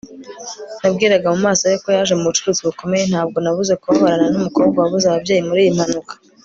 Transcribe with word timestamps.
Nabwiraga 0.79 1.27
mu 1.33 1.39
maso 1.47 1.63
he 1.71 1.77
ko 1.83 1.89
yaje 1.95 2.13
mu 2.17 2.27
bucuruzi 2.29 2.61
bukomeye 2.67 3.03
Ntabwo 3.11 3.37
nabuze 3.39 3.73
kubabarana 3.81 4.27
numukobwa 4.33 4.77
wabuze 4.83 5.05
ababyeyi 5.07 5.43
muriyi 5.49 5.75
mpanuka 5.77 6.13